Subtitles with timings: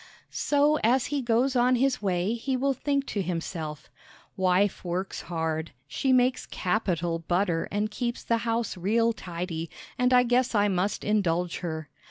[0.31, 3.91] So as he goes on his way he will think to himself,
[4.35, 9.69] "Wife works hard; she makes capital butter and keeps the house real tidy,
[9.99, 11.87] and I guess I must indulge her."